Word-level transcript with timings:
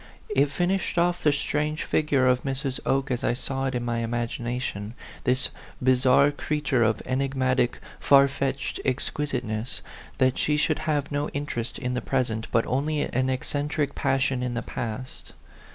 It 0.35 0.49
fin 0.49 0.71
ished 0.71 0.97
off 0.97 1.21
the 1.21 1.31
strange 1.31 1.83
figure 1.83 2.25
of 2.25 2.41
Mrs. 2.41 2.79
Oke 2.87 3.11
as 3.11 3.23
I 3.23 3.35
saw 3.35 3.65
it 3.65 3.75
in 3.75 3.85
my 3.85 3.99
imagination 3.99 4.95
this 5.25 5.49
bizarre 5.79 6.31
creat 6.31 6.71
ure 6.71 6.81
of 6.81 7.03
enigmatic, 7.05 7.77
far 7.99 8.27
fetched 8.27 8.79
exquisiteness 8.83 9.81
that 10.17 10.39
she 10.39 10.57
should 10.57 10.79
have 10.89 11.11
no 11.11 11.29
interest 11.33 11.77
in 11.77 11.93
the 11.93 12.01
pres 12.01 12.31
ent, 12.31 12.47
but 12.51 12.65
only 12.65 13.01
an 13.01 13.29
eccentric 13.29 13.93
passion 13.93 14.41
in 14.41 14.55
the 14.55 14.63
past. 14.63 15.33